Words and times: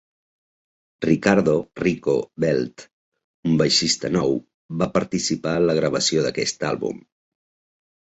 Ricardo 1.09 1.51
"Rico" 1.87 2.15
Belled, 2.43 2.85
un 3.49 3.59
baixista 3.59 4.11
nou, 4.15 4.33
va 4.83 4.89
participar 4.95 5.53
en 5.59 5.69
la 5.73 5.77
gravació 5.81 6.25
d'aquest 6.29 6.67
àlbum. 6.71 7.05